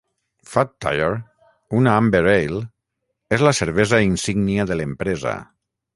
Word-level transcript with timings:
Fat 0.53 0.71
Tire, 0.85 1.09
una 1.81 1.93
amber 2.03 2.23
ale, 2.33 2.61
és 3.39 3.47
la 3.49 3.53
cervesa 3.59 4.01
insígnia 4.11 4.67
de 4.73 4.79
l'empresa. 4.81 5.37